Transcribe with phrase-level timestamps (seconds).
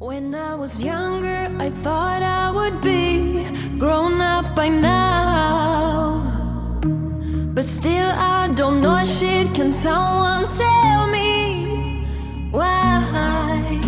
[0.00, 3.44] When I was younger, I thought I would be
[3.76, 6.22] grown up by now.
[7.52, 9.52] But still, I don't know shit.
[9.54, 12.06] Can someone tell me
[12.50, 13.78] why?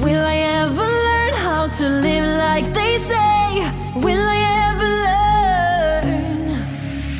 [0.00, 3.60] Will I ever learn how to live like they say?
[4.00, 6.24] Will I ever learn?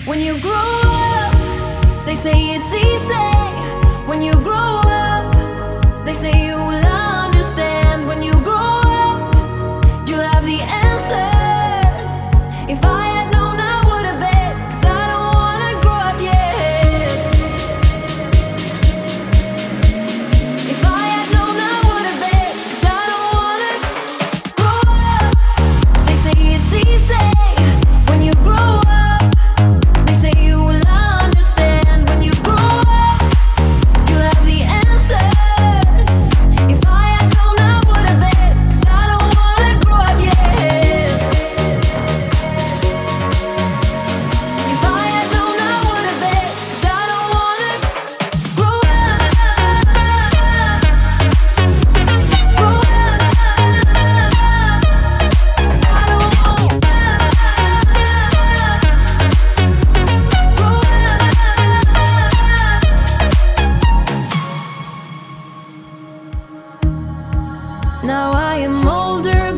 [0.07, 0.71] When you grow
[1.05, 1.35] up,
[2.07, 3.29] they say it's easy.
[4.09, 4.90] When you grow up,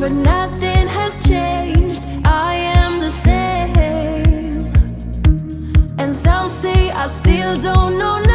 [0.03, 2.03] but nothing has changed.
[2.25, 3.70] I am the same.
[6.00, 8.31] And some say I still don't know.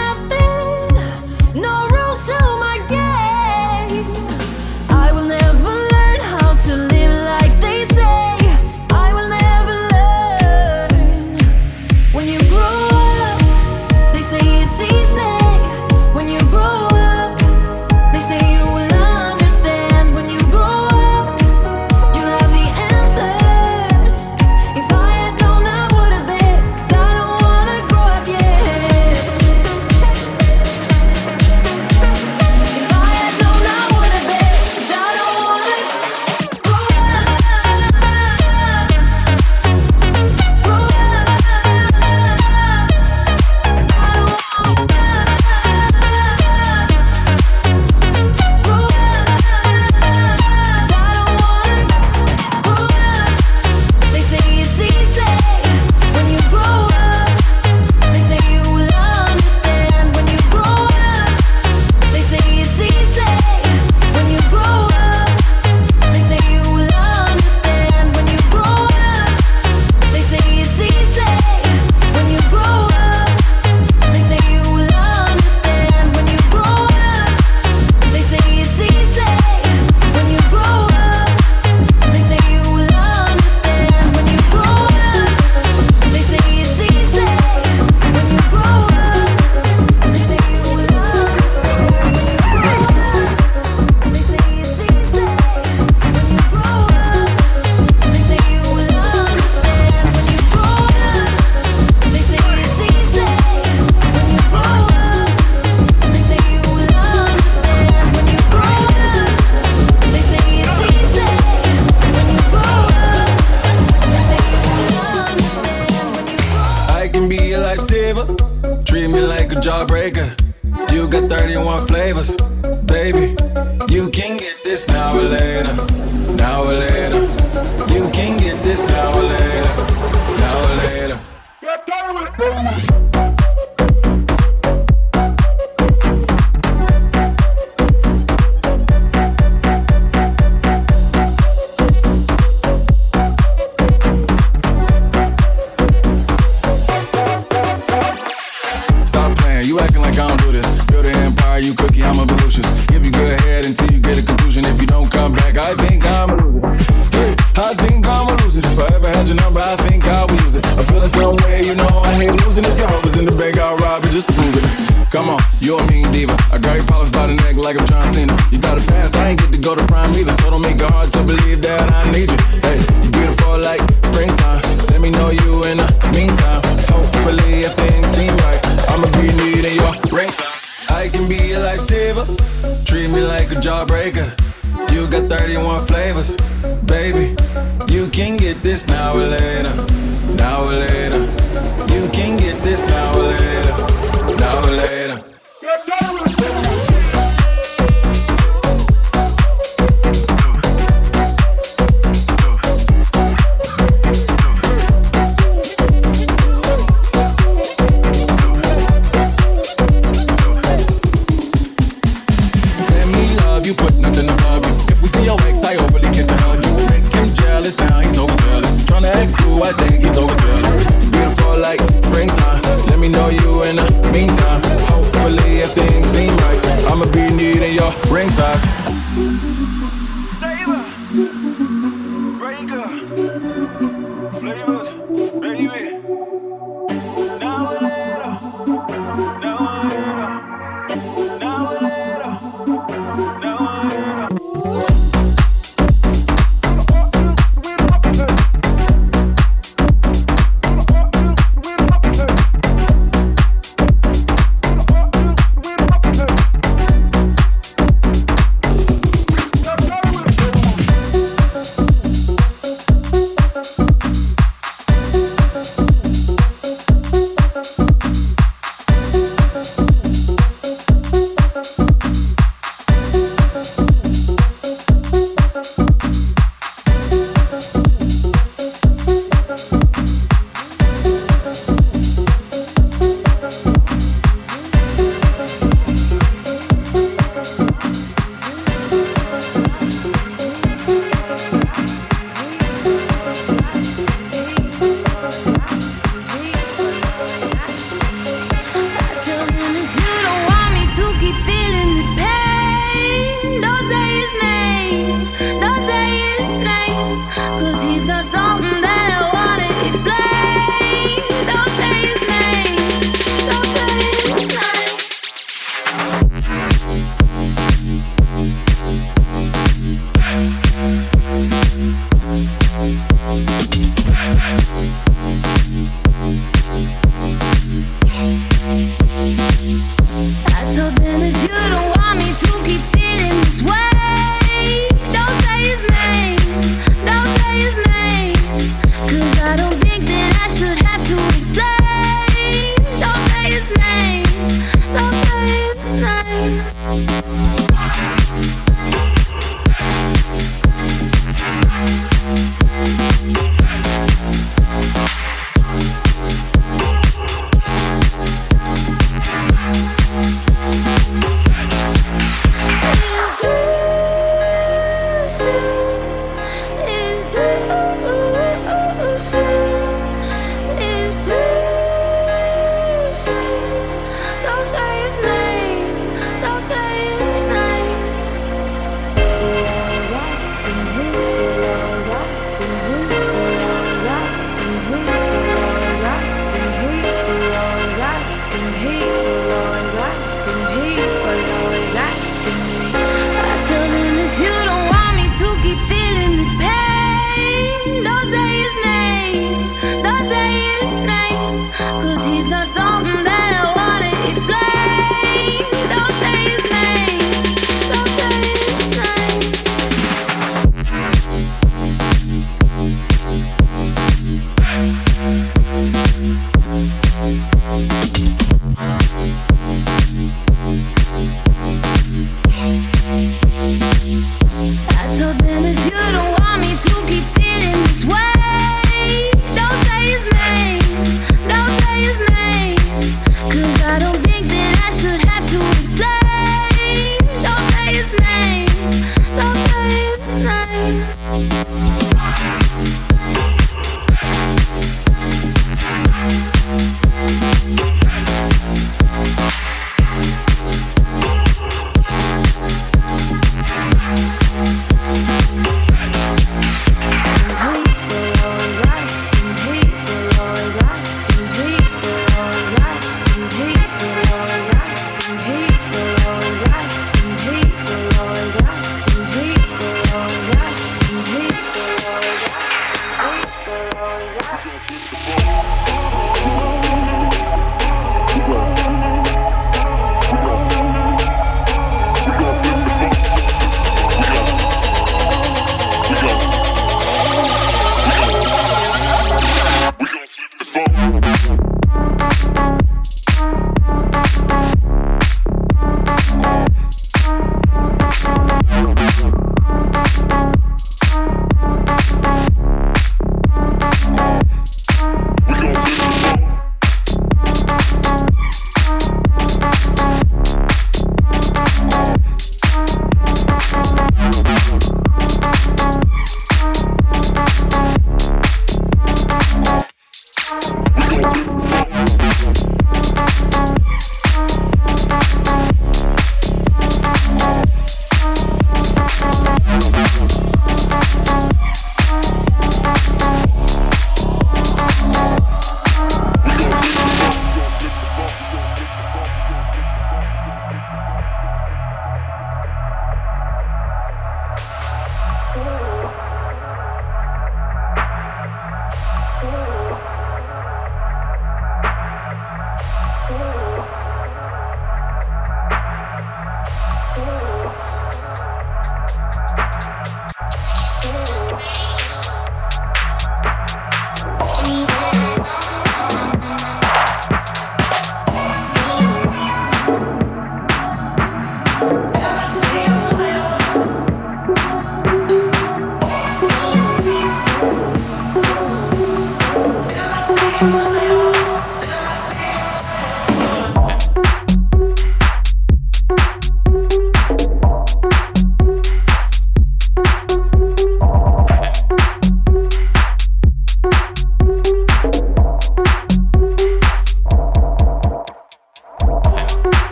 [223.07, 224.61] me know you in the meantime.
[224.87, 228.76] Hopefully, if things seem right, I'ma be needing your ring size.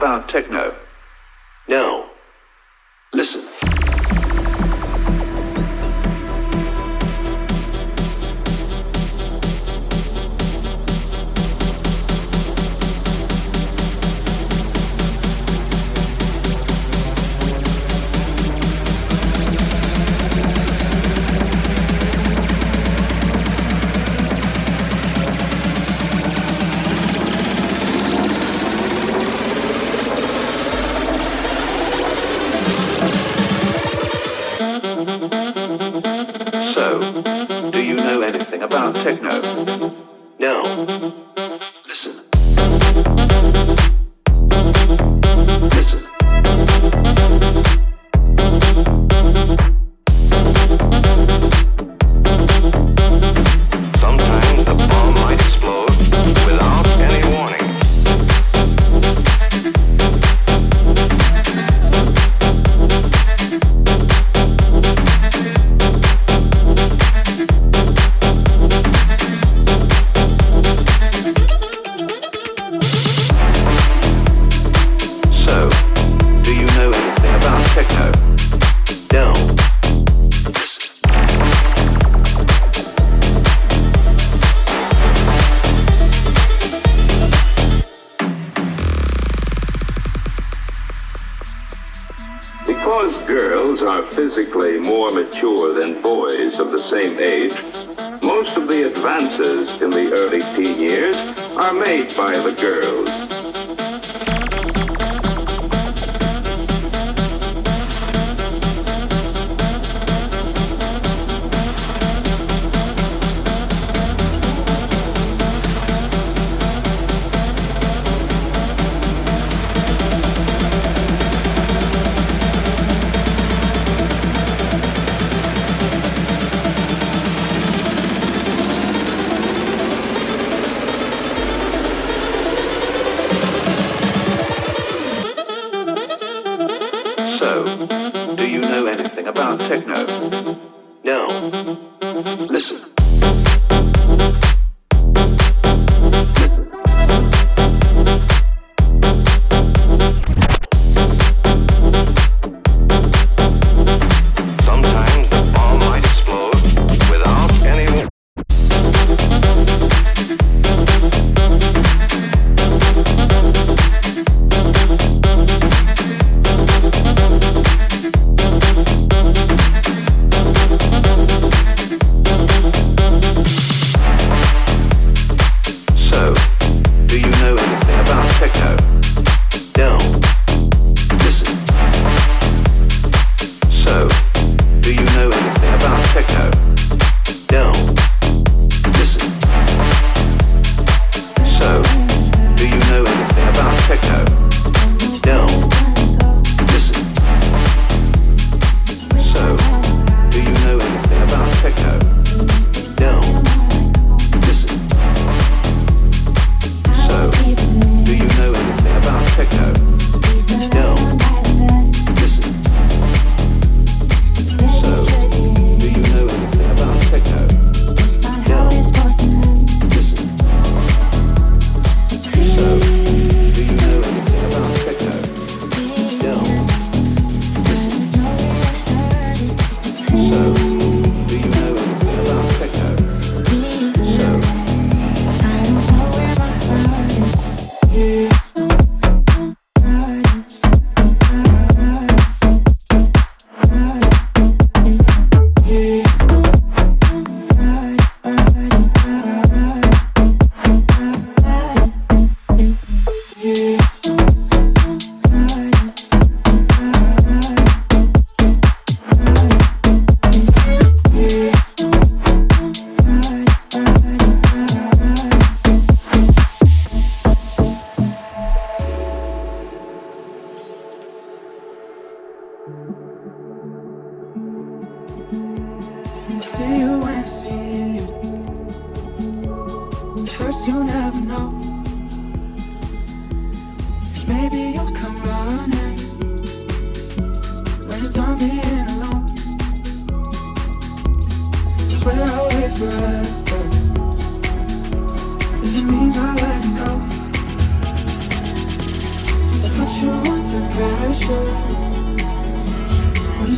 [0.00, 0.74] About techno?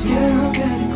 [0.05, 0.92] Me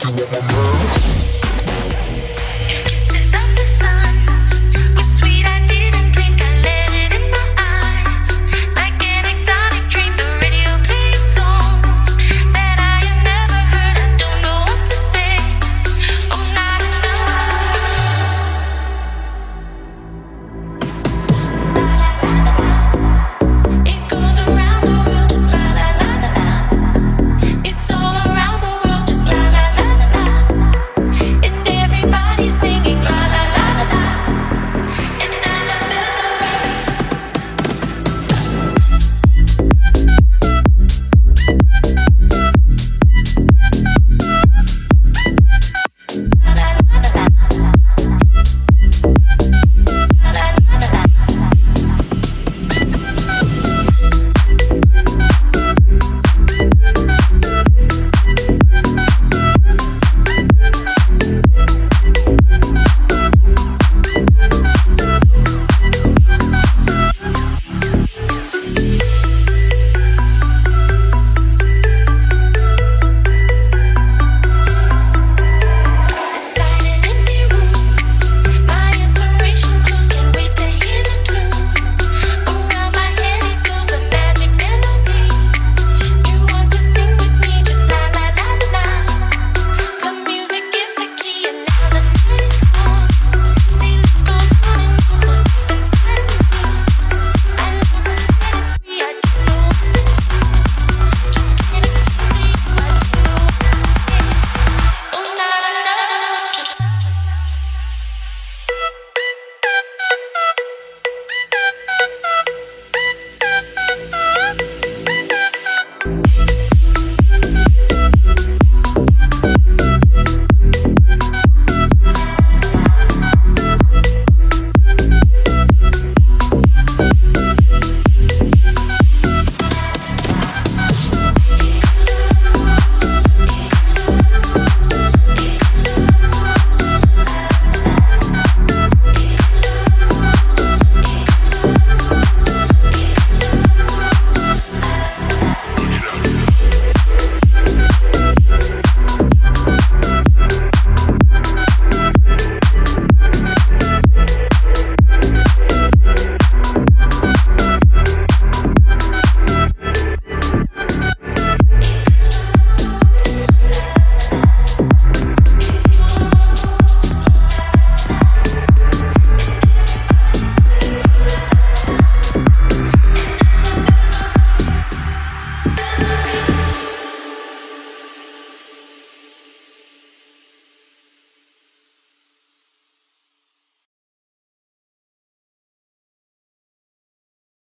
[0.00, 0.04] like
[0.46, 1.01] man.